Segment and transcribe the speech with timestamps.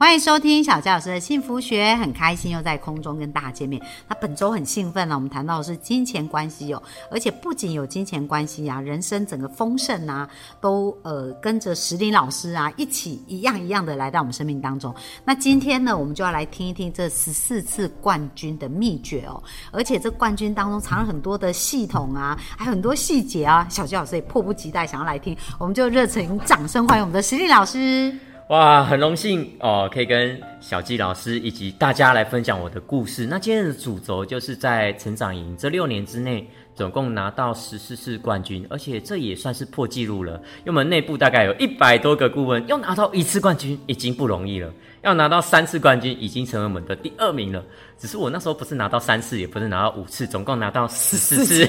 [0.00, 3.80] 欢迎收听小佳老师的幸福学，很开心又在空中跟大家见面。
[4.08, 10.26] 那本周很兴奋了，我们谈到的是金钱关系哦，而且不仅有金钱关系啊，人生整个丰盛啊，
[10.58, 14.92] 都呃跟着石林老师啊一起一样一样的来到我们生命当中。
[15.22, 28.18] 那今天呢，我们就要来听一听这十四次冠军的秘诀哦，而且这冠军当中藏了很多的系统啊，还有很多细节啊，小佳老师也迫不及待想要来听，我们就热情掌声欢迎我们的石林老师。
[28.50, 33.24] 哇，很荣幸哦，可以跟小纪老师以及大家来分享我的故事。
[33.24, 40.32] 那今天的主轴就是在成长营这六年之内，总共拿到十四次冠军，而且这也算是破纪录了。
[40.32, 44.68] 因为我们内部大概有一百多个顾问，要拿到一次冠军已经不容易了，
[45.02, 47.64] 要拿到三次冠军已经成为我们的第二名了。
[47.96, 51.68] 只是我那时候不是拿到三次，也不是拿到五次，总共拿到十四次，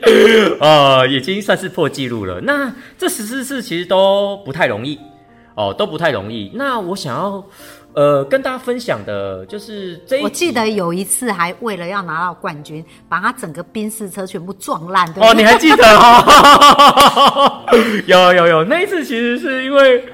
[0.60, 2.40] 哦，已经算是破纪录了。
[2.40, 4.98] 那这十四次其实都不太容易。
[5.54, 6.50] 哦，都不太容易。
[6.54, 7.44] 那我想要，
[7.92, 10.22] 呃，跟大家分享的就是这一。
[10.22, 15.06] 我记得有一次还为了要拿到冠军，把他整个宾士车全部撞烂。
[15.16, 17.64] 哦，你还记得 哈？
[18.06, 20.04] 有有有，那一次其实是因为，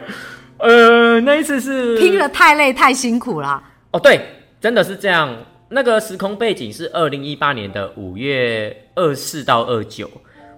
[0.58, 3.62] 呃，那一次是拼了太累太辛苦了。
[3.92, 4.20] 哦，对，
[4.60, 5.36] 真的是这样。
[5.70, 10.10] 那个时空背景是二零一八年的五月二四到二九，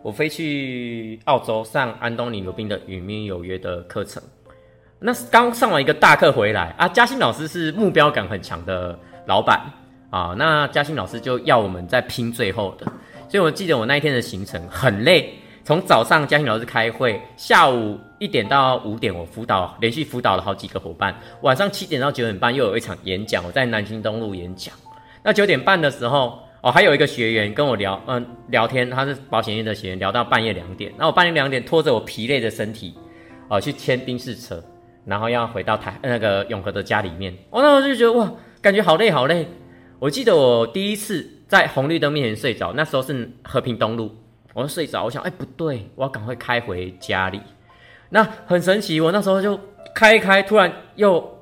[0.03, 4.23] 我飞去澳洲上安东尼·罗宾的《与命有约》的课程。
[5.03, 9.59] 那刚上完一个大课回来啊，嘉欣老师是目标感很强的老板
[10.11, 12.85] 啊，那嘉欣老师就要我们再拼最后的，
[13.27, 15.33] 所以我记得我那一天的行程很累，
[15.65, 24.75] 从早上嘉欣老师开会，下午一点到五点我辅导，连续辅导了好几个伙伴，晚上七点到九点半又有一场演讲，我在南京东路演讲，
[25.23, 32.95] 那九点半的时候哦，还有一个学员跟我聊，嗯，聊天，他是保险业的学员，聊到半夜两点，那我半夜两点拖着我疲累的身体，
[33.49, 34.63] 哦，去牵宾士车。
[35.05, 38.31] 然后要回到台那个永和的家里面，我那我就觉得哇，
[38.61, 39.49] 感觉好累好累。
[39.99, 44.15] 我记得我第一次在红绿灯面前睡着，那时候是和平东路，
[44.55, 47.41] 我就睡着，我想哎不对，我要赶快开回家里。
[48.11, 49.59] 那很神奇，我那时候就
[49.95, 51.39] 开一开，突然又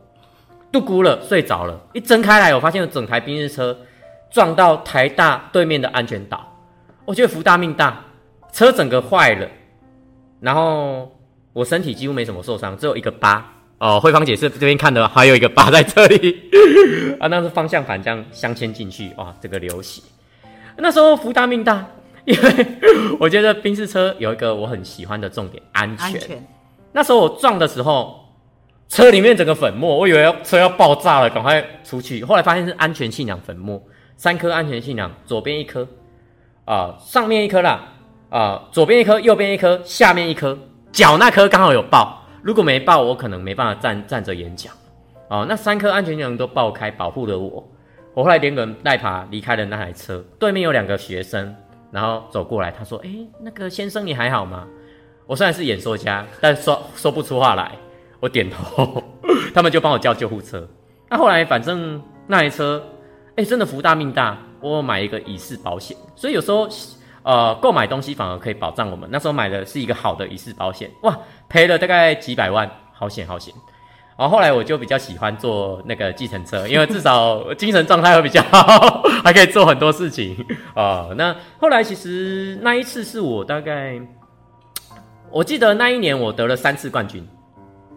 [0.72, 1.80] 度孤了，睡着了。
[1.92, 3.76] 一睁开来，我发现有整台宾士车
[4.30, 6.56] 撞到台大对面的安全岛，
[7.04, 8.04] 我觉得福大命大，
[8.52, 9.48] 车整个坏了，
[10.40, 11.12] 然后。
[11.52, 13.98] 我身体几乎没什么受伤，只有一个疤哦。
[13.98, 16.38] 慧芳姐是这边看的，还有一个疤在这里
[17.18, 17.26] 啊。
[17.28, 20.02] 那是方向盘这样镶嵌进去哇，这个流血。
[20.76, 21.84] 那时候福大命大，
[22.24, 22.66] 因为
[23.18, 26.46] 我觉得宾士车有一个我很喜欢的重点，安全。
[26.92, 28.20] 那时候我撞的时候，
[28.88, 32.24] 车里面整个粉末，我以为车要爆炸了，赶快出去。
[32.24, 33.82] 后来发现是安全气囊粉末，
[34.16, 35.86] 三颗安全气囊，左边一颗
[36.64, 37.88] 啊，上面一颗啦
[38.30, 40.56] 啊，左边一颗，右边一颗，下面一颗。
[40.98, 44.74] 脚那颗刚好有爆，如果没爆，我可能没办法站站着演讲。
[45.28, 47.64] 哦，那三颗安全气囊都爆开，保护了我。
[48.14, 50.20] 我后来连滚带爬离开了那台车。
[50.40, 51.54] 对面有两个学生，
[51.92, 53.10] 然后走过来，他说：“哎，
[53.40, 54.66] 那个先生你还好吗？”
[55.24, 57.70] 我虽然是演说家，但说说不出话来。
[58.18, 59.00] 我点头，
[59.54, 60.66] 他们就帮我叫救护车。
[61.08, 62.82] 那后来反正那台车，
[63.36, 66.68] 哎，真的福大命大，我买一个乙式保险，所以有时候。
[67.28, 69.06] 呃，购买东西反而可以保障我们。
[69.12, 71.14] 那时候买的是一个好的一式保险，哇，
[71.46, 73.52] 赔了大概几百万，好险好险。
[74.16, 81.10] 然后后来我就比较喜欢坐那个计程车，因为至少精神状态会比较好，还可以做很多事情啊。
[81.18, 84.00] 那后来其实那一次是我大概，
[85.30, 87.28] 我记得那一年我得了三次冠军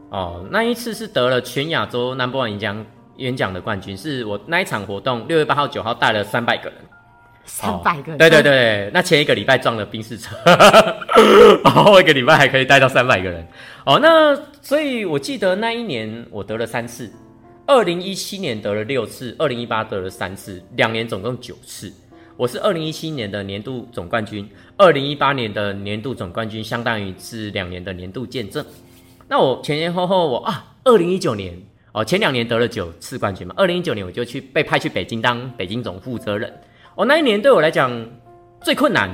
[0.09, 6.77] 哦，那一次是得了全亚洲 Number One 演讲演讲的冠军，是我那一场活动六月八号九号带了三百个人。
[7.53, 10.35] 三百个，对对对，那前一个礼拜撞了冰室车，
[11.69, 13.45] 后一个礼拜还可以带到三百个人。
[13.85, 17.11] 哦，那所以我记得那一年我得了三次，
[17.67, 21.91] 二零一七年得了六次，二零一八得了三次，两年总共九次。
[22.37, 28.65] 我是二零一七年的年度总冠军，二零一八年的年度总冠军相当于是两年的年度见证。
[29.27, 31.53] 那我前前后后我啊，二零一九年
[31.91, 36.51] 哦，前两年得了九次冠军嘛，二零一九年我就去被派去北京当北京总负责人。
[37.01, 37.91] 哦，那一年对我来讲
[38.61, 39.09] 最困难，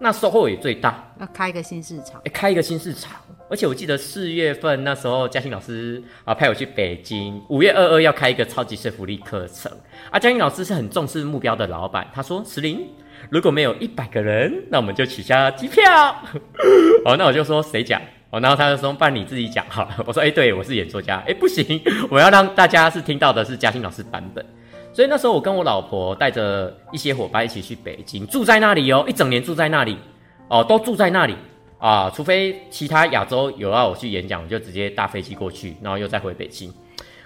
[0.00, 1.08] 那收获也最大。
[1.20, 3.12] 要开一个新市场，开一个新市场。
[3.48, 9.70] 而且我记得四月份那时候，嘉欣老师啊派我去北京，五月二二要开一个超级说服力课程。
[10.10, 12.88] 啊，嘉欣老师是很重视目标的老板，他说：“石林，
[13.30, 15.80] 如果没有一百个人，那我们就取消机票。
[17.06, 18.02] ”哦，那我就说谁讲？
[18.30, 21.80] 哦，然后他就说：“办你自己讲好了。”我说：“哎，对我是演说家。”哎，不行，
[22.10, 24.44] 我要让大家是听到的是嘉欣老师版本。
[24.92, 29.96] 所以那时候我跟我老婆带着一些伙伴一起去北京，住在那里哦，一整年住在那里
[30.48, 31.36] 哦，都住在那里
[31.78, 32.10] 啊。
[32.14, 36.72] 除非其他亚洲有要我去演讲，我就直接搭飞机过去，然后又再回北京。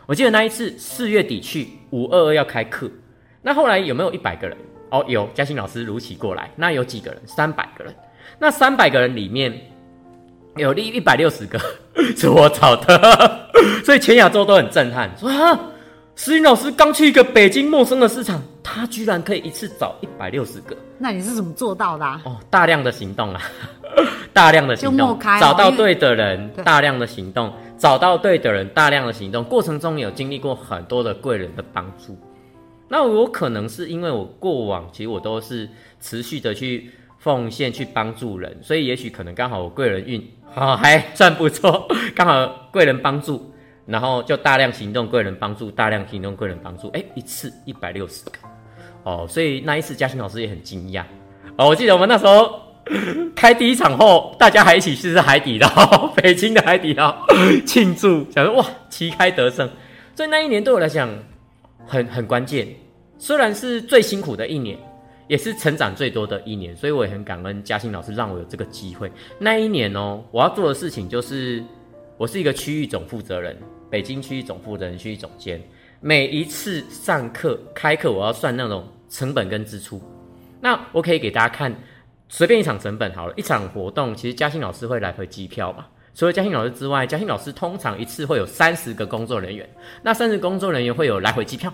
[0.06, 2.90] 我记得那一次四月底去，五二二要开课。
[3.42, 4.56] 那后来有没有一百个人？
[4.90, 6.50] 哦，有，嘉欣老师如期过来。
[6.56, 7.20] 那有几个人？
[7.26, 7.94] 三百个人。
[8.38, 9.52] 那三百个人里面。
[10.56, 11.60] 有一一百六十个
[12.16, 13.50] 是我找的，
[13.84, 15.14] 所以全亚洲都很震撼。
[15.14, 15.60] 说啊，
[16.18, 20.74] 石云老师刚去一个北京陌生的市场，他居然可以一次找一百六十个。
[20.96, 22.06] 那你是怎么做到的？
[22.24, 23.42] 哦，大量的行动啊，
[24.32, 29.44] 大量的行动，找到对的人，大量的行动，找到对的人，大量的行动。
[29.44, 32.18] 过程中有经历过很多的贵人的帮助。
[32.88, 35.68] 那我可能是因为我过往其实我都是
[36.00, 40.26] 持续的去奉献去帮助人，所以也许可能刚好我贵人运。
[40.54, 41.86] 哦，还算不错，
[42.16, 43.52] 刚好贵人帮助，
[43.86, 48.32] 然后就大量行动，贵人帮助，大量行动，贵人帮助，哎，一次一百六十个，
[49.04, 51.04] 哦，所以那一次嘉欣老师也很惊讶，
[51.56, 52.60] 哦，我记得我们那时候
[53.34, 55.68] 开第一场后，大家还一起去吃海底捞，
[56.16, 57.16] 北京的海底捞
[57.64, 59.68] 庆祝，想说哇，旗开得胜，
[60.14, 61.08] 所以那一年对我来讲
[61.86, 62.68] 很很关键，
[63.18, 64.78] 虽然是最辛苦的一年。
[65.28, 69.10] 也是成长最多的一年，所以我也很感恩嘉欣老师让我有这个机会。
[69.40, 71.60] 那一年哦，我要做的事情就是，
[72.16, 73.58] 我是一个区域总负责人，
[73.90, 75.62] 北京区域总负责人、区域总监。
[76.00, 80.00] 每一次上课、开课，我要算那种成本跟支出。
[80.60, 81.74] 那我可以给大家看，
[82.28, 85.86] 随便一场成本好了，一场活动，其实嘉兴老师会来回机票嘛。
[86.14, 89.68] 除了嘉兴老师之外，嘉兴老师通常一次会有三十个工作人员，
[90.02, 91.72] 那三十工作人员会有来回机票，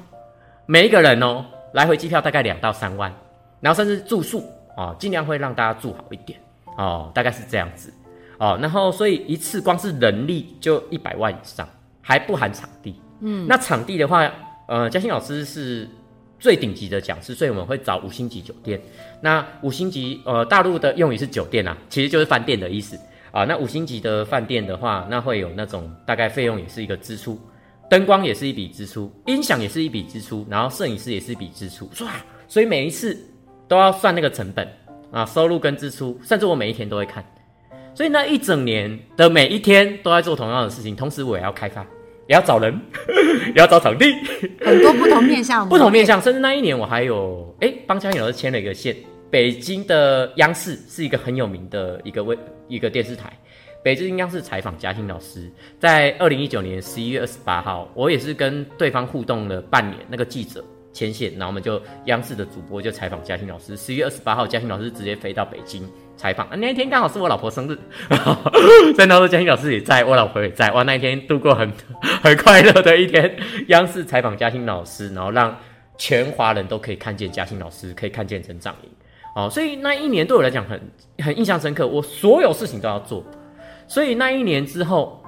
[0.67, 1.45] 每一个人哦，
[1.75, 3.13] 来回机票大概两到三万。
[3.61, 4.45] 然后甚至住宿
[4.77, 6.41] 啊，尽量会让大家住好一点
[6.77, 7.93] 哦，大概是这样子
[8.39, 8.59] 哦。
[8.61, 11.69] 然后所以一次光是人力就一百万以上，
[12.03, 12.95] 还不含场地。
[13.21, 14.31] 嗯，那场地的话，
[14.69, 15.89] 呃，嘉欣老师是
[16.39, 18.79] 最顶级的讲师，所以我们会找五星级酒店。
[19.23, 23.01] 那五星级呃，大陆的用语是酒店啊，其实就是饭店的意思
[23.31, 23.45] 啊。
[23.45, 27.41] 那五星级的饭店的话，那会有那种大概费用也是一个支出，
[27.89, 32.13] 灯光也是一笔支出，音响也是一笔支出，然后摄影师也是一笔支出，哇！
[32.47, 33.17] 所以每一次。
[33.69, 34.69] 都要算那个成本
[35.11, 37.25] 啊，收入跟支出，甚至我每一天都会看，
[37.95, 41.83] 所以那一整年的每一天都在做同样的事情，同时我也要开发，
[42.27, 42.79] 也要找人，
[43.55, 44.15] 也要找场地，
[44.61, 48.97] 很多不同面向， 不同面向，甚至那一年我还有哎帮嘉颖老师牵了一个线，
[49.31, 52.37] 北京的央视是一个很有名的一个微
[52.69, 53.33] 一个电视台，
[53.83, 60.65] 北京央视采访嘉欣老师，在二零一九年十一月二十八号，我也是跟对方互动了半年，那个记者。
[60.95, 63.75] 牵线，然后我们就央视的主播就采访嘉欣老师。
[63.79, 66.57] 十一月二十八号，嘉欣老师直接飞到北京采访啊。
[66.57, 67.79] 那一天刚好是我老婆生日，
[68.97, 70.71] 在那时候嘉欣老师也在，我老婆也在。
[70.73, 71.71] 哇，那一天度过很
[72.23, 73.37] 很快乐的一天。
[73.69, 75.57] 央视采访嘉欣老师，然后让
[75.97, 78.91] 全华人都可以看见嘉欣老师，可以看见成长营。
[79.35, 80.81] 哦，所以那一年对我来讲很
[81.19, 81.87] 很印象深刻。
[81.87, 83.25] 我所有事情都要做，
[83.87, 85.23] 所以那一年之后，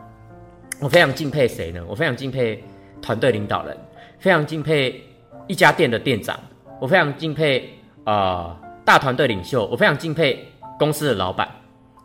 [0.81, 1.83] 我非常敬佩谁呢？
[1.89, 2.63] 我非常敬佩
[3.01, 3.77] 团队领导人，
[4.19, 5.03] 非常敬佩。
[5.47, 6.41] 一家店的店长，
[6.81, 7.69] 我非常敬佩
[8.05, 10.43] 啊，大团队领袖，我非常敬佩
[10.79, 11.49] 公司的老板，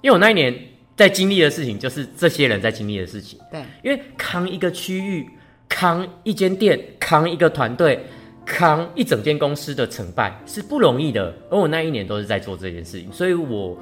[0.01, 0.53] 因为我那一年
[0.95, 3.39] 在经历的事情，就是这些人在经历的事情。
[3.51, 5.27] 对，因为扛一个区域，
[5.67, 7.99] 扛一间店，扛一个团队，
[8.45, 13.77] 扛一整间公司的成败是不容易的，而我那一年都是在做这件事情，所以我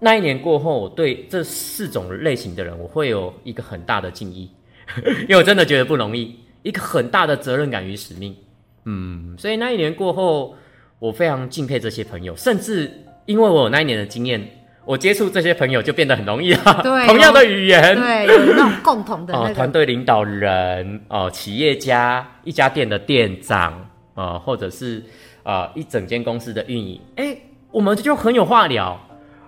[0.00, 4.50] 那一年过后，我对这四种类型的人，我会有一个很大的敬意，
[5.22, 8.34] 因为我真的觉得不容易，一个很大的责任感与使命。
[8.84, 10.56] 嗯，所以那一年过后，
[10.98, 12.90] 我非常敬佩这些朋友，甚至
[13.28, 14.40] 因为我有那一年的经验，
[14.86, 16.80] 我接触这些朋友就变得很容易啊。
[16.82, 25.04] 对，同样的语言，对，有那种共同的 哦，团队领导人哦，企业家，一家店的店长啊，或者是
[25.42, 27.36] 啊一整间公司的运营，哎，
[27.70, 28.98] 我们就很有话聊，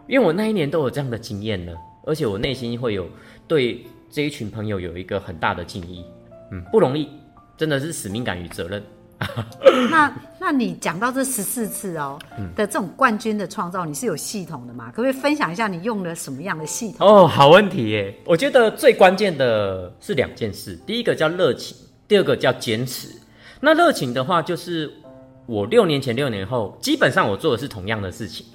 [0.07, 1.73] 因为我那一年都有这样的经验呢，
[2.05, 3.09] 而且我内心会有
[3.49, 6.05] 对这一群朋友有一个很大的敬意。
[6.53, 7.09] 嗯，不容易，
[7.57, 8.83] 真的是使命感与责任。
[9.91, 12.19] 那那你讲到这十四次哦
[12.57, 14.87] 的这种冠军的创造，你是有系统的吗？
[14.87, 17.07] 可不可以分享一下你用了什么样的系统？
[17.07, 18.15] 哦，好问题耶！
[18.25, 21.77] 我觉得最关键的是两件事，第一个叫热情，
[22.09, 23.11] 第二个叫坚持。
[23.61, 24.91] 那热情的话，就是
[25.45, 28.47] 我六年前、六年后，基本上我做的是同样的事情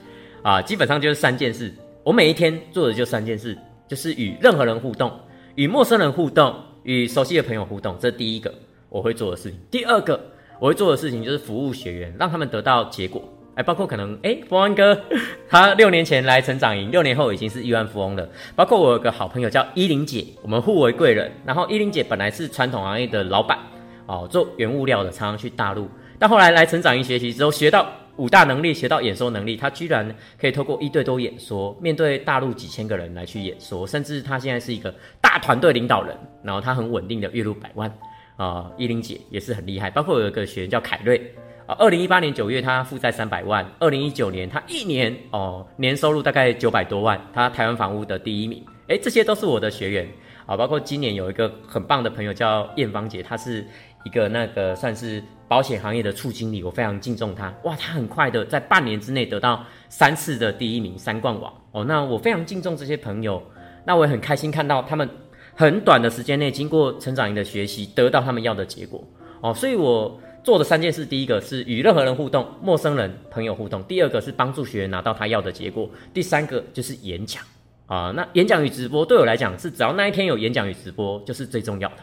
[0.41, 1.71] 啊，基本上就是三件事。
[2.03, 3.55] 我每一天做的就三件事，
[3.87, 5.11] 就是与任何人互动，
[5.53, 8.51] 与陌生人互动，与熟悉的朋友互动，这第一个
[8.89, 9.59] 我会做的事情。
[9.69, 10.19] 第二个。
[10.59, 13.21] 我会做的事情就是服务学员，让他们得到结果，
[13.55, 14.97] 哎，包括可能哎，富安哥
[15.49, 18.27] 他六年前来成长营，六年后已经是亿万富翁了。
[18.55, 21.31] 包括我有个好朋友叫依林姐，我们互为贵人。
[21.45, 23.59] 然后依林姐本来是传统行业的老板，
[24.05, 25.89] 哦，做原物料的，常常去大陆。
[26.17, 27.85] 但后来来成长营学习之后，学到
[28.15, 37.93] 五大能力，学到演说能力，他居然可以透过一对多演说，面对大陆几千个人来去演说，甚至他现在是一个大团队领导人，然后他很稳定的月入百万。
[38.37, 41.33] 啊，依林姐也是很厉害，包括有一个学员叫凯瑞。
[41.67, 43.65] 啊，二零一八年九月，他负债三百万。
[43.79, 48.63] 二零一九年，他一年哦，年收入大概九百多万，他台湾房屋的第一名。
[48.87, 50.07] 哎，这些都是我的学员
[50.45, 53.65] 啊，包括今年有一个很棒的朋友叫燕芳姐，她是
[54.03, 57.51] 一个那个算是保险行业的处经理，我非常敬重她。
[57.63, 61.83] 哇，她很快的在半年之内得到三次的第一名，三冠王哦。
[61.85, 63.41] 那我非常敬重这些朋友，
[63.85, 65.09] 那我也很开心看到他们
[65.55, 69.03] 很短的时间内经过成长营的学习，得到他们要的结果
[69.41, 70.19] 哦，所以我。
[70.45, 77.41] 做的三件事，第一个是与任何人互动，陌生人、朋友互动；第二个是帮助学员拿到他要的结果；第三个就是演讲
[77.87, 78.13] 啊。
[78.15, 81.95] 那演讲与直播对我来讲是，只要那一天有演讲与直播，就是最重要的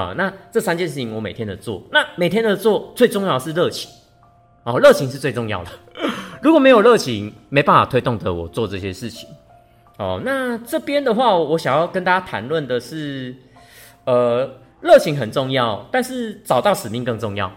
[0.00, 0.14] 啊。
[0.16, 3.90] 那这三件事情我每天的做，那每天的做最重要的是热情
[4.64, 5.70] 哦，热情是最重要的。
[6.40, 9.28] 如果没有热情，没办法推动着我做这些事情
[9.98, 10.20] 哦。
[10.24, 13.34] 那这边的话，我想要跟大家谈论的是，
[14.04, 14.48] 呃，
[14.80, 17.50] 热情很重要，但是找到使命更重要。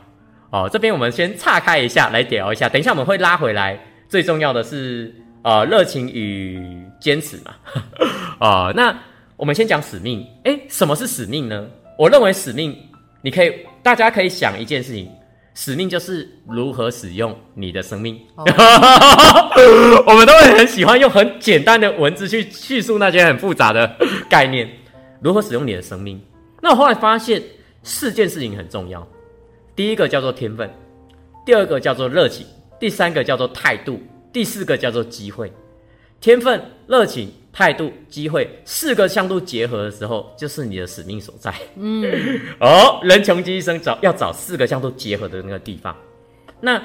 [0.51, 3.79] 哦，这边我们先岔开一下来聊一下，等一下我们会拉回来。
[4.07, 7.55] 最重要的是，呃，热情与坚持嘛。
[8.39, 8.95] 啊， 那
[9.35, 10.25] 我们先讲使命。
[10.43, 11.67] 诶，什么是使命呢？
[11.97, 12.77] 我认为使命，
[13.21, 13.51] 你可以，
[13.81, 15.09] 大家可以想一件事情，
[15.55, 18.19] 使命就是如何使用你的生命。
[18.37, 23.95] 我们都会很喜欢用很简单的文字去叙述那些很复杂的
[24.29, 24.69] 概念，
[25.21, 26.21] 如何使用你的生命。
[26.61, 27.41] 那我后来发现
[27.81, 29.07] 四件事情很重要。
[29.75, 30.69] 第一个叫做天分，
[31.45, 32.45] 第二个叫做热情，
[32.79, 34.01] 第三个叫做态度，
[34.33, 35.51] 第四个叫做机会。
[36.19, 41.55] 天分、热情、态度、机会四个向度结合的时候，就是你的使命所在。
[41.77, 42.03] 嗯，
[42.59, 45.95] 哦，人穷极一生找要找四个向度结合的那个地方。
[46.59, 46.83] 那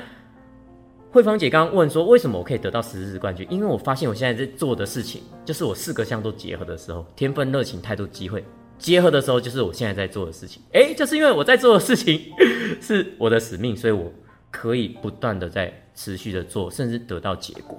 [1.10, 3.44] 慧芳姐刚刚问说，为什么我可以得到十日冠军？
[3.50, 8.44] 因为我发现我现在在做的事情，就是我四个向度结合的时候，天分、热情、态度、机会。
[8.78, 10.62] 结合的时候，就是我现在在做的事情。
[10.72, 12.22] 哎，就是因为我在做的事情
[12.80, 14.12] 是我的使命，所以我
[14.52, 17.76] 可以不断的在持续的做，甚至得到结果。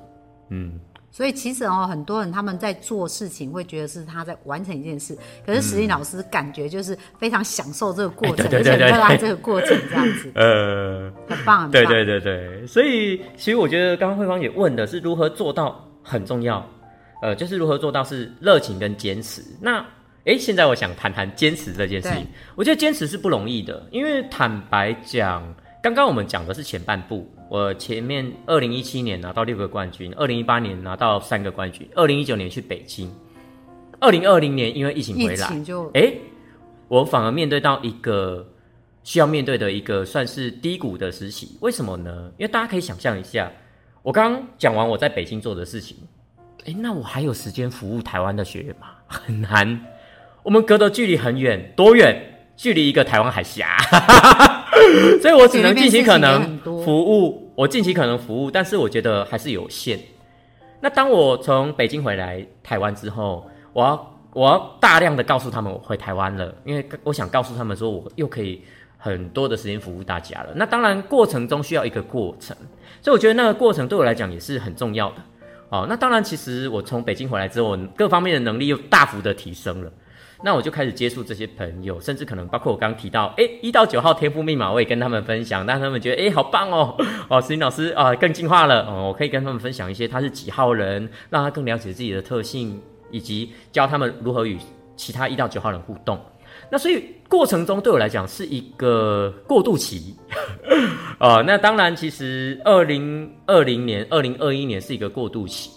[0.50, 0.78] 嗯，
[1.12, 10.32] 所以其实哦，很多人他们在做事情会觉得是他在完成一件事，可是实际老师感觉就是非常享受这个过程，而且热爱这个过程，这样子。
[10.36, 12.66] 呃，很棒，对对对对。
[12.66, 16.66] 所以其实我觉得刚刚慧芳也问的是如何做到很重要，
[17.22, 19.44] 呃，就是如何做到是热情跟坚持。
[19.60, 19.86] 那
[20.24, 22.26] 哎，现在我想谈谈坚持这件事情。
[22.56, 25.44] 我觉得坚持是不容易的，因为坦白讲，
[25.82, 27.28] 刚刚我们讲的是前半部。
[27.50, 33.12] 我前面二零一七年拿到六个冠军，二零一八年拿到三个冠军，二零一九年去北京，
[34.00, 36.14] 二零二零年因为疫情回来，就哎，
[36.88, 38.48] 我反而面对到一个
[39.04, 41.58] 需要面对的一个算是低谷的时期。
[41.62, 42.32] 为什么呢？
[42.38, 43.52] 因为大家可以想象一下，
[44.04, 45.98] 我刚刚讲完我在北京做的事情，
[46.66, 48.90] 哎，那我还有时间服务台湾的学员吗？
[49.08, 49.84] 很难。
[50.44, 52.28] 我们隔的距离很远，多远？
[52.58, 53.76] 距离一个台湾海峡，
[55.22, 57.52] 所以我只能尽其可能服务。
[57.56, 60.00] 我尽其可能服务，但是我觉得还是有限。
[60.80, 68.64] 那当我从北京回来台湾之后，我要我要大量的告诉他们我回台湾了，因为我想告诉他们说我又可以
[68.98, 70.50] 很多的时间服务大家了。
[70.56, 72.58] 那当然过程中需要一个过程，
[73.02, 75.18] 所以我觉得那个过程对我来讲也是很重要的。
[75.70, 79.92] 哦，那当然，其实我从北京回来之后，各方面的能力又大幅的提升了。
[80.44, 86.96] 那我就开始接触这些朋友，甚至可能包括我刚刚提到，哎，一到九号天赋密码，我也跟他们分享，让他们觉得，哎，好棒哦，
[87.30, 92.82] 哦，石林老师啊，更进化了，哦，我可以跟他们分享一些他是几号人，让他更了解自己的特性，
[93.12, 94.58] 以及教他们如何与
[94.96, 96.20] 其他一到九号人互动。
[96.70, 100.16] 那所以过程中对我来讲是一个过渡期，
[101.20, 105.70] 哦，那当然，其实二零二零年、二零二一年是一个过渡期，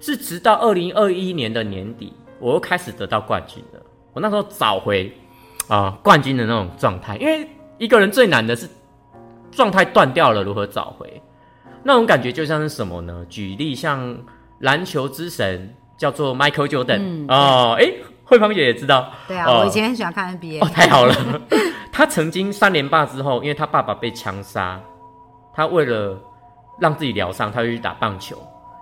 [0.00, 3.80] 是直到二零二一年的年底，我又开始得到冠军了。
[4.18, 5.16] 我那时候找回
[5.68, 7.48] 啊冠军的那种状态，因为
[7.78, 8.68] 一个人最难的是
[9.52, 11.22] 状态断掉了，如何找回
[11.84, 13.24] 那种感觉，就像是什么呢？
[13.28, 14.18] 举例像
[14.58, 17.92] 篮球之神叫做 Michael Jordan 哦，哎，
[18.24, 21.14] 慧芳姐也知道，对啊，我以前很喜欢看 NBA，哦，太好了。
[21.92, 24.80] 他曾经三连霸之后，因为他爸爸被枪杀，
[25.54, 26.20] 他为了
[26.80, 28.36] 让自己疗伤，他就去打棒球。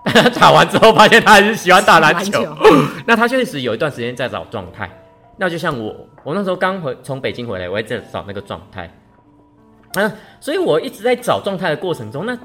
[0.39, 2.43] 打完之后，发现他还是喜欢打篮球。
[3.05, 4.89] 那他确实有一段时间在找状态。
[5.37, 8.91] 那就像我，我那时候刚回从北京回来，我也在找那个状态，
[9.93, 12.37] 啊，所以我一直在找状态的过程中，那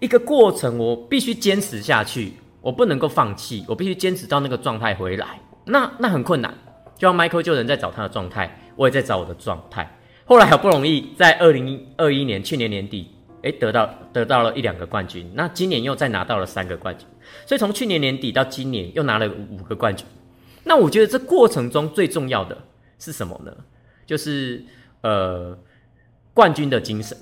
[0.00, 5.38] 一个过程，我必须坚持下去，我不能够放弃，我必须坚持到那个状态回来。
[5.66, 6.52] 那那很困难，
[6.96, 9.86] 就像 Michael Jordan 在找他的状态，我也在找我的状态。
[10.24, 13.10] 后来好不容易在二零二一年去年年底，
[13.42, 15.30] 诶，得到得到了一两个冠军。
[15.34, 17.06] 那今年又再拿到了三个冠军，
[17.44, 20.06] 所以从去年年底到今年又拿了五个冠军。
[20.64, 22.56] 那我觉得这过程中最重要的
[22.98, 23.54] 是什么呢？
[24.06, 24.64] 就是
[25.02, 25.56] 呃
[26.32, 27.16] 冠军的精神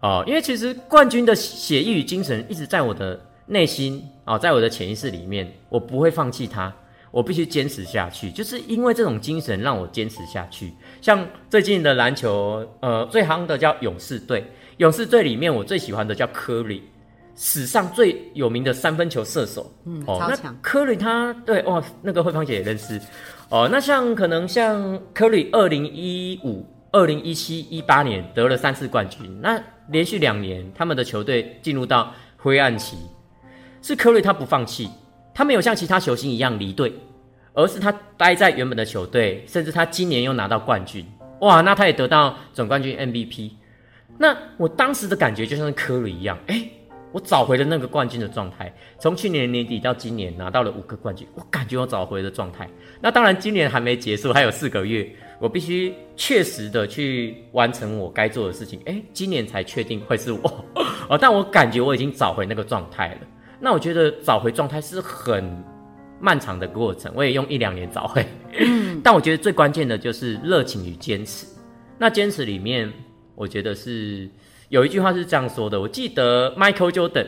[0.00, 6.72] 哦，因为其实冠军的血液与精神一直在我的内心啊，在我的潜意识里面，我不会放弃它。
[7.10, 10.72] 我必须坚持下去，就是因为这种精神让我坚持下去。
[11.02, 14.50] 像最近的篮球，呃，最夯的叫勇士队。
[14.78, 16.84] 勇士队里面，我最喜欢的叫科里，
[17.34, 19.72] 史上最有名的三分球射手。
[19.84, 20.56] 嗯，超强。
[20.60, 23.00] 科里他对哇，那个慧芳姐也认识
[23.48, 23.68] 哦。
[23.70, 32.96] 那像可能像科里，二零一五、二零一七、一八年得了三次冠军，那连续两年他们的球队进入到灰暗期，
[33.80, 34.88] 是科里他不放弃。
[35.34, 36.92] 他没有像其他球星一样离队，
[37.54, 41.06] 而是他待在原本的球队，甚至他今年又拿到冠军，
[41.40, 41.62] 哇！
[41.62, 43.52] 那他也得到总冠军 MVP。
[44.18, 46.68] 那我当时的感觉就像是科里一样，哎，
[47.12, 48.74] 我找回了那个冠军的状态。
[48.98, 52.68] 从去年年底到今年拿到了五个冠军，我感觉我找回了状态。
[53.00, 58.80] 那当然，今年还没结束，还有四个月，我必须确实的去完成我该做的事情。
[58.86, 60.64] 诶，今年才确定会是我
[61.08, 63.20] 哦，但我感觉我已经找回那个状态了。
[63.60, 65.62] 那我觉得找回状态是很
[66.20, 68.24] 漫长的过程，我也用一两年找回。
[69.04, 71.46] 但我觉得最关键的就是热情与坚持。
[71.98, 72.92] 那坚持里面，
[73.34, 74.28] 我觉得是
[74.72, 77.26] 有一句话是这样说的：我记得 Michael Jordan，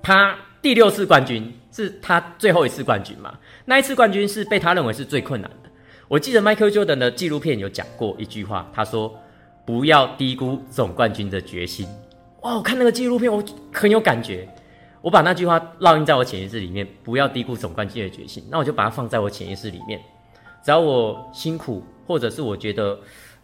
[0.00, 3.36] 他第六次冠军是他最后一次冠军嘛？
[3.64, 5.70] 那一次冠军是被他认为是最困难的。
[6.06, 9.12] 我记得 Michael Jordan 的纪录片有讲过一句话，他说
[9.66, 11.88] ：“不要低估总冠军的决心。”
[12.42, 12.54] 哇！
[12.54, 14.48] 我看那个纪录片，我很有感觉。
[15.02, 18.44] 我把那句话烙印在我潜意识里面，不要低估总冠军的决心。
[18.48, 20.00] 那我就把它放在我潜意识里面。
[20.64, 22.96] 只要我辛苦，或者是我觉得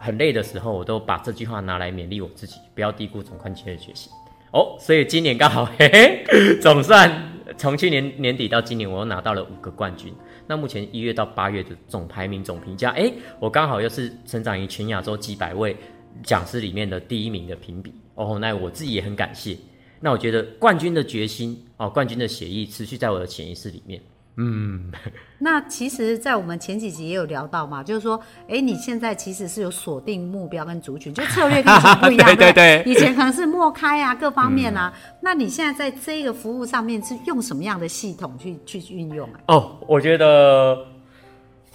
[0.03, 4.13] 很累的时候，我都把这句话拿来勉励我自己，不要低估总冠军的决心。
[4.51, 7.09] 哦，所以今年刚好， 嘿嘿，总算
[7.57, 10.13] 从去年年底到今年，我又拿到了五个冠军。
[10.49, 15.77] 那目前一月到八月的总排名、总评价，哎，我刚好又是成长于全亚洲几百位
[16.25, 17.95] 讲师里面的第一名的评比。
[18.17, 19.57] 哦，那我自己也很感谢。
[20.01, 24.03] 那我觉得冠军的决心哦，冠军的协议持续在我的潜意识里面。
[24.37, 24.91] 嗯，
[25.39, 28.19] 那其实，在我们前几集也有聊到嘛，就是说，
[28.49, 32.27] 哎，你现在其实是有锁定目标跟族群，就策略跟以前不一样。
[32.35, 34.93] 对对对，以前可能是莫开啊，各方面啊。
[35.21, 39.41] 那你现在在这个服务上面是用什么样的系统去去运用啊？
[39.49, 40.79] 哦，我觉得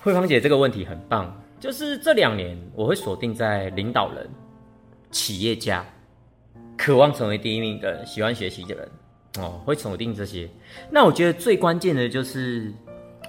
[0.02, 4.28] 慧芳姐这个问题很棒，就是这两年我会锁定在领导人、
[5.12, 5.86] 企业家。
[6.76, 8.88] 渴望成为第一名的人，喜欢学习的人，
[9.41, 10.50] 哦，会锁定这些。
[10.89, 12.73] 那我觉得最关键的就是，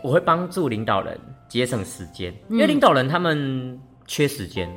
[0.03, 1.19] 我会帮助领导人
[1.49, 4.69] 节省时间，因为领导人他们缺时间，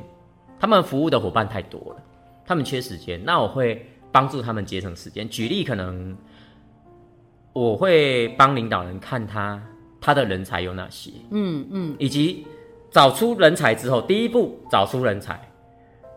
[0.58, 2.02] 他们服务的伙伴太多了，
[2.44, 3.22] 他们缺时间。
[3.24, 5.28] 那我会帮助他们节省时间。
[5.28, 6.16] 举例，可能
[7.52, 9.62] 我会帮领导人看他
[10.00, 12.46] 他的人才有哪些，嗯嗯，以及
[12.90, 15.40] 找出人才之后，第一步找出人才，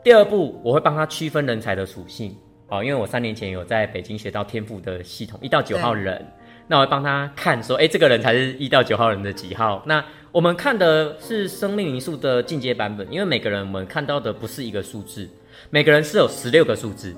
[0.04, 2.36] 第二步我会帮他区分人才的属性。
[2.68, 6.26] 哦，因为我三年前有在北京学到天赋的系统，一到九号人，
[6.68, 9.84] 那我会帮他看说，哎，这个人才是一到九号人的几号？
[9.86, 15.30] 那我们看的是生命灵数的进阶版本，因为每个人我们看到的不是一个数字，
[15.70, 17.16] 每个人是有十六个数字。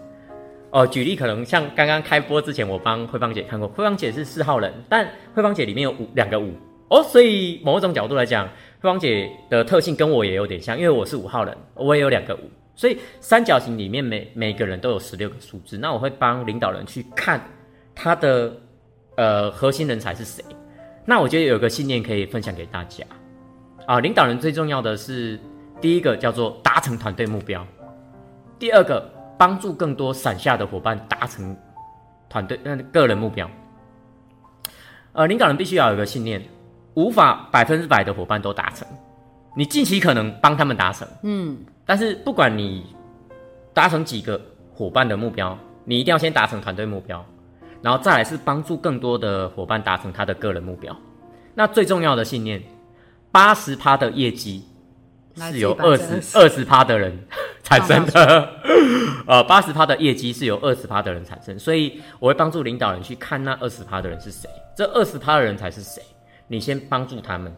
[0.70, 6.52] 哦，举例可能像刚刚开播之前，我帮慧芳姐看过，慧芳姐是四号人，但慧芳姐里面有五两个五
[6.90, 12.40] 哦，所以某种角度来讲，慧芳姐的特性跟我也有点像，因为我是五号人，我也有两个五。
[12.78, 17.42] 所以三角形里面每每个人都有十六个数字，那我会帮领导人去看
[17.96, 18.56] 他的
[19.16, 20.46] 呃核心人才是谁。
[21.04, 23.04] 那我觉得有个信念可以分享给大家
[23.88, 25.40] 啊，领导人最重要的是
[25.82, 27.66] 第一个叫做达成团队目标，
[28.60, 31.58] 第二个帮助更多伞下的伙伴达成
[32.30, 33.50] 团队呃个人目标。
[35.13, 36.48] 呃，领导人必须要有个信念，
[36.94, 38.88] 无法百分之百的伙伴都达成，
[39.56, 41.58] 你尽其可能帮他们达成，嗯。
[41.88, 42.86] 但是不管你
[43.73, 44.39] 达成几个
[44.71, 47.26] 伙伴的目标，你一定要先达成团队目标，
[47.82, 50.95] 然后再来是帮助更多的伙伴达成他的个人目标。
[51.56, 52.62] 那最重要的信念，
[53.32, 54.63] 八十趴的业绩
[55.36, 57.17] 是由二十二十趴的人
[57.63, 58.50] 产生的。
[59.26, 66.02] 呃，八十趴的业绩是由二十趴的人产生，所以我会帮助领导人去看那二十趴的人是谁，这二十趴的人才是谁。
[66.47, 67.54] 你先帮助他们，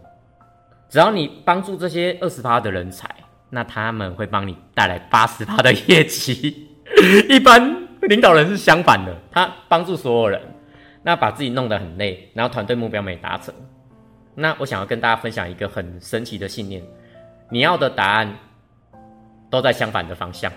[0.89, 3.07] 只要你帮助这些二十趴的人才。
[3.49, 6.69] 那他们会帮你带来八十趴的业绩，
[7.27, 10.41] 一般领导人是相反的，他帮助所有人，
[11.03, 13.53] 那把自己弄得很累，然后团队目标没达成。
[14.35, 16.81] 那我想要跟大家分享一个很神奇的信念：
[17.49, 18.33] 你要的答案
[19.49, 20.51] 都在相反的方向，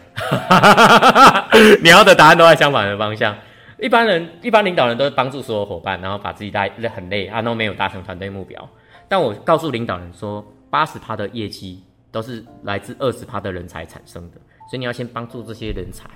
[1.83, 3.35] 你要的答案都在相反的方向。
[3.79, 8.69] 一般人，一般领导人都是帮助所有伙伴，然后把自己带很累，啊，都没有达成团队目标。
[9.09, 14.37] 但我告诉领导人说，八十趴的业绩都是来自二十趴的人才产生的，
[14.71, 16.09] 所以你要先帮助这些人才，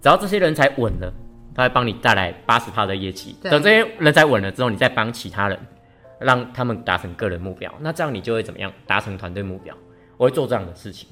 [0.00, 1.12] 只要这些人才稳了，
[1.54, 3.34] 他会帮你带来八十趴的业绩。
[3.42, 5.58] 等这些人才稳了之后，你再帮其他人，
[6.20, 8.72] 让他们达成个人目标，那这样你就会怎么样？
[8.86, 9.74] 达成团队目标。
[10.16, 11.08] 我会做这样的事情。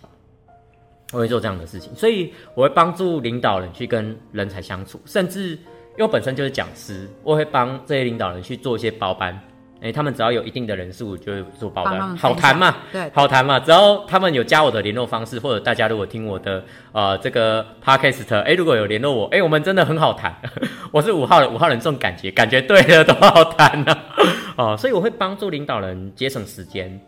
[1.12, 9.40] 我会做这样的事情，所以我会帮助领导人去跟人才相处，甚至因为我本身就是讲师，我会帮这些领导人去做一些包班。
[9.80, 13.60] 哎，他们只要有一定的人数，就会做保单，好谈嘛，对，好谈嘛。
[13.60, 20.34] 只要他们有加我的联络方式，或者大家如果听我的呃这个 podcast，哎，如果有联络我，哎，我们真的很好谈。
[20.90, 23.96] 我是五号人，五号人这种感觉，感觉对了都好谈呢。
[24.56, 26.98] 哦，所以我会帮助领导人节省时间。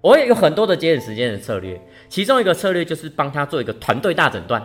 [0.00, 4.62] 我也有很多的节省时间的策略，其中一个策略就是帮他做一个团队大诊断，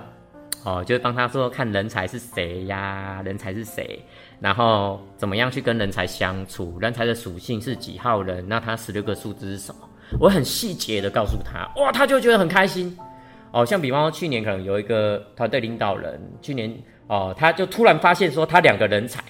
[0.64, 4.06] 哦，就是帮他说看人才是谁呀，人才是谁，
[4.42, 9.88] 然后怎么样去跟人才相处，人才的属性是几号人，那他十六个数字是什么？
[10.20, 12.98] 我很细节的告诉他，哇，他就觉得很开心。
[13.52, 16.76] 哦，像比方说去年可能有一个团队领导人，去年
[17.08, 19.22] 哦，他就突然发现说他两个人才，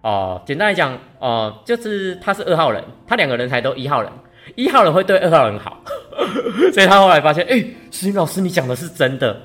[0.00, 4.10] 哦，简单来讲，哦，就是他是二号人，他两个人才都一号人。
[4.56, 5.82] 一号人会对二号人好，
[6.74, 9.40] 所以他后来发现，哎，石云老师，你讲的是真的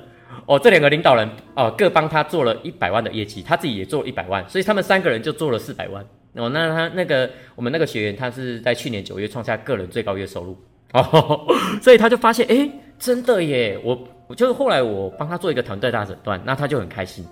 [0.50, 0.58] 哦。
[0.58, 6.48] 这两个领导人哦，各帮他做了一百万的业绩，他自己也做了一百万，所以他们三个人就做了四百万哦。
[6.48, 10.58] 那他那个我们那个学员，他是在去年九月创下个人最高月收入
[10.92, 11.46] 哦，
[11.80, 13.80] 所以他就发现，哎，真的耶！
[13.84, 17.24] 我我就是后来我帮他做一个团队大诊断，那他就很开心。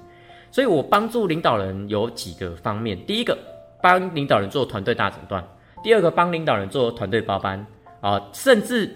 [0.51, 3.37] 所以我帮助领导人有几个方面，第一个
[3.83, 5.45] 帮领导人做团队大诊断。
[5.83, 7.67] 第二个帮领导人做团队包班
[8.01, 8.91] 啊，甚至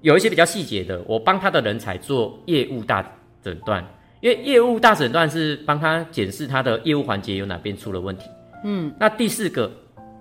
[0.00, 3.02] 有一些比较细节的，我帮他的人才做业务大
[3.42, 3.84] 诊断，
[4.20, 8.24] 因为业务大诊断是帮他检视他的业务环节有哪边出了问题。
[8.64, 9.70] 嗯，那第四个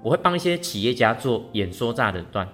[0.01, 2.47] 我会帮一些企业家做演说大诊断，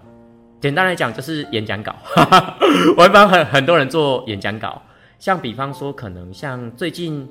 [0.62, 1.96] 简单来讲就是演讲稿，
[2.98, 4.82] 我会帮很很多人做演讲稿，
[5.20, 7.28] 像比方说可能像最近。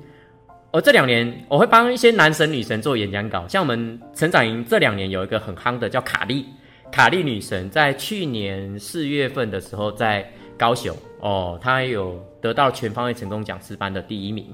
[0.75, 6.47] 我这两年我会帮一些男神女神做演讲稿，像我们成长营这两年有一个很夯的叫卡莉，
[6.91, 10.27] 卡莉女神在去年四月份的时候在
[10.59, 14.47] 高雄哦，他有得到全方位成功讲师班的第一名。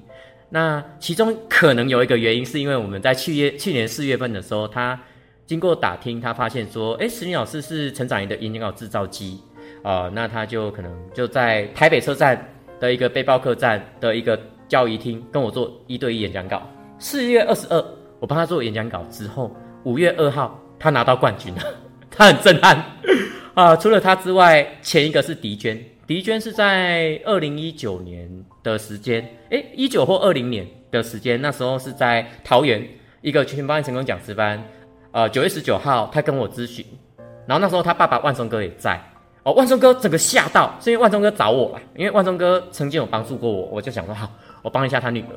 [0.51, 4.99] 那其中可能有一个原因是因为我们在去月去年四月份的时候，他
[5.47, 9.41] 经过打听，他发现说，哎，石林老师是成长营的演讲稿制造机
[9.83, 12.49] 啊，那他就可能就在台北车站
[12.81, 14.39] 的一个背包客栈的一个。
[14.69, 16.61] 教育厅跟我做一对一演讲稿，
[16.99, 17.83] 四月二十二
[18.21, 19.51] 我帮他做演讲稿之后，
[19.85, 21.63] 五月二号他拿到冠军了，
[22.11, 22.85] 他很震撼
[23.59, 23.75] 啊！
[23.75, 28.31] 除了他之外，前一个是狄娟，狄娟是在二零一九年
[28.63, 32.81] 的时间，诶，一九或二零年的时间，那时候是在桃园
[33.21, 34.63] 一个全班成功讲师班，
[35.11, 36.87] 呃，九月十九号他跟我咨询，
[37.49, 38.97] 然后那时候他爸爸万松哥也在。
[39.43, 44.31] 哦，万松哥整个吓到，是因为万松哥找我了，因为万松哥曾经有帮助过我，我就想说好，
[44.63, 45.35] 我帮一下他女儿。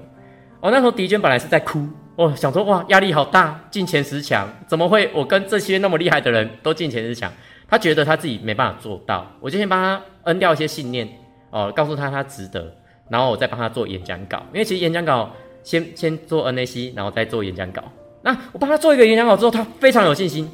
[0.60, 7.34] 哦，那时候狄娟本来是在哭，哦，想说哇，压力好大，进前十强，怎么会我跟这些那么厉害的人都进前十强？
[7.72, 11.10] 他觉得他自己没办法做到，我就先帮他摁掉一些信念，
[11.50, 12.72] 哦，告诉他他值得，
[13.10, 15.32] 然后我再帮他做演讲稿，因为其实演讲稿
[15.64, 17.82] 先先做 NAC，然后再做演讲稿。
[18.22, 20.48] 那我帮他做一个演讲稿之后，他非常有信心，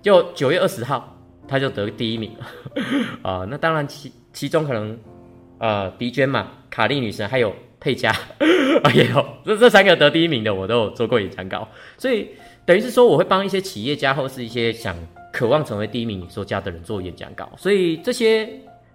[0.00, 1.10] 就九月二十号。
[1.48, 2.30] 他就得第一名
[3.20, 3.44] 啊！
[3.50, 4.96] 那当然，其其中可能
[5.58, 8.14] 呃，迪娟嘛，卡莉女神，还有佩佳
[8.94, 11.68] 也有，这这三个得第一名的，我都有做过演讲稿。
[11.98, 12.28] 所以
[12.64, 14.96] 等于是说，我会帮一些企业家或是一些想
[15.32, 17.50] 渴望成为第一名演说家的人做演讲稿。
[17.56, 18.48] 所以这些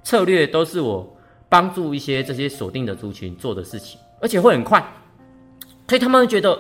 [0.04, 1.18] 策略都是我
[1.50, 4.82] 帮助一些这些锁定的族群做的事情，而且会很快。
[5.90, 6.58] 所以他们觉得，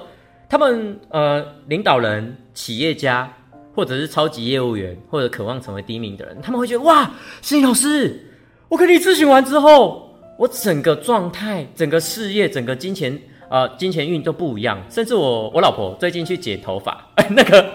[0.49, 3.31] 他们呃，领导人、企业家。
[3.77, 7.11] 或者是超级业务员，或者渴望成为第一名的人，他们会觉得哇，
[7.43, 8.27] 心老师，
[8.69, 14.83] 我跟你咨询完之后，我整个状态、整个事业、整个金钱啊，金钱运都不一样。
[14.89, 17.71] 甚至我我老婆最近去剪头发， 那个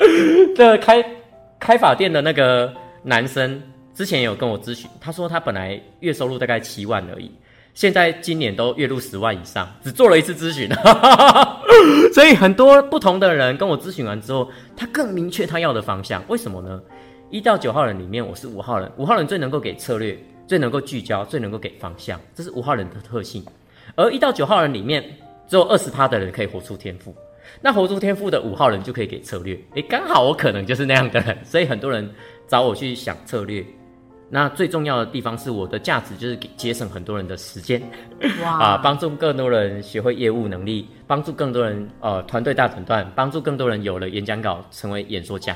[0.56, 1.00] 的开
[1.62, 3.62] 开发店的那个男生，
[3.94, 7.30] 之前有跟我咨询，他说他本来月收入大概七万而已。
[7.72, 10.68] 现在今年都月入十万以上，只做了一次咨询，
[12.12, 16.20] 所以很多不同的人跟我咨询完之后，他更明确他要的方向。
[16.26, 16.82] 为什么呢？
[17.30, 23.46] 一到九号人里面，我是五号人，五号人最能够给策略，最能够聚焦，最能够给方向，这是五号人的特性。
[23.94, 25.00] 而一到九号人里面，
[25.46, 27.14] 只有二十趴的人可以活出天赋。
[27.60, 32.08] 那活出天赋的五号人就可以给策略，诶，刚好我可能就是那样的人，所以很多人
[32.48, 33.64] 找我去想策略。
[34.34, 37.82] 那最重要的地方是我的价值就是给节省很多人的时间，
[38.42, 45.54] 啊，帮助更多人学会业务能力，帮助更多人呃团队大诊断，帮助更多人有了演讲稿成为演说家。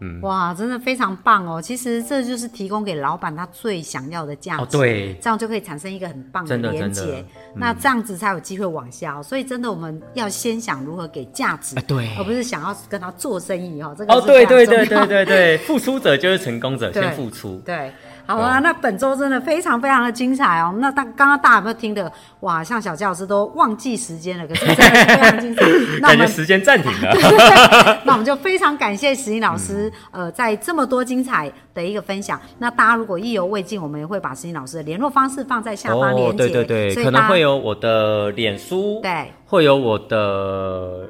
[0.00, 1.60] 嗯，哇，真的非常棒哦！
[1.60, 9.22] 其实这就是提供给老板他最想要的价值，对，这样就可以产生一个很棒的连接，那这样子才有机会往下。
[9.22, 13.94] 所以真的我们要先想如何给价值，对，而不是想要跟他做生意哦。
[13.96, 17.90] 这个哦，对对对对对对，付出者就是成功者， 先付出，对。
[18.26, 20.74] 好啊，那本周真的非常非常的精彩哦。
[20.78, 22.10] 那大刚刚大家有没有听的？
[22.40, 25.62] 哇，像小教老师都忘记时间了，可是真的非常精彩。
[26.02, 27.14] 那我们时间暂停了。
[28.04, 32.40] 那我们就非常感谢石英老师，呃，在这么多精彩的一个分享。
[32.58, 36.48] 那大家如果意犹未尽，我们也会把石英老师的联络方式放在下方链接。
[36.48, 41.08] 对对对，可能会有我的脸书，对，会有我的。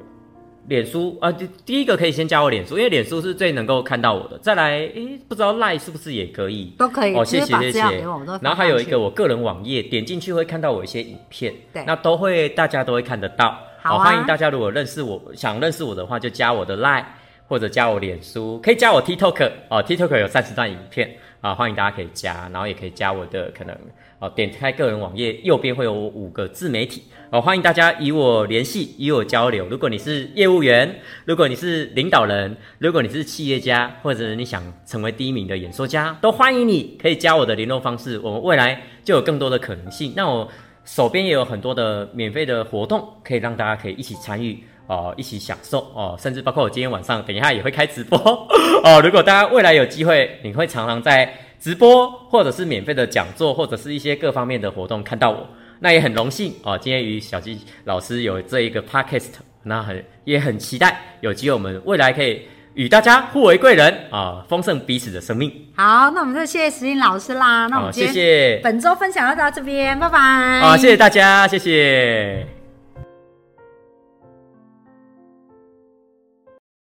[0.69, 4.37] 脸书啊，第第一个可以先加我脸书，因为脸书是最能够看到我的。
[4.39, 6.73] 再来，诶，不知道赖是不是也可以？
[6.77, 7.15] 都可以。
[7.15, 7.81] 哦，谢谢谢谢。
[8.41, 13.57] 然后还有一个我个人网页，点进去会看到我一些影片，对，那都会大家都会看得到。
[13.81, 17.07] 好，欢迎大家如果认识我想认识我的话，就加我的赖
[17.47, 21.09] 或者加我脸书，可以加我 TikTok 哦，TikTok 有三十段影片
[21.41, 23.77] 啊，欢迎大家可以加，然后也可以加我的可能。
[24.19, 29.67] 哦，点开个人网页，右边会有五个自媒体哦，欢迎大家与我联系，与我交流。
[29.69, 38.19] 如果你是业务员，如果你是领导人，如果你是企业家，或者你想成为第一名的演说家，都欢迎你可以加我的联络方式。
[38.21, 40.15] 我们未来就有更多的可能性。
[40.17, 40.49] 那我
[40.87, 48.19] 手边也有很多的免费的活动，可以让大家可以一起参与哦，一起享受哦，甚至包括我今天晚上等一下也会开直播
[48.83, 48.99] 哦。
[49.05, 51.41] 如果大家未来有机会，你会常常在。
[51.61, 55.49] 直播或者是免费的讲座，或者是一些各方面的活动，看到我，
[55.81, 56.79] 那也很荣幸哦。
[56.81, 59.29] 今天与小鸡老师有这一个 podcast，
[59.62, 62.42] 那很也很期待有机会我们未来可以
[62.75, 65.51] 与大家互为贵人啊，丰盛彼此的生命。
[65.75, 67.66] 好，那我们就谢谢石英老师啦。
[67.66, 70.19] 那我们谢谢本周分享就到这边，拜拜。
[70.19, 72.56] 啊，谢谢大家，谢谢。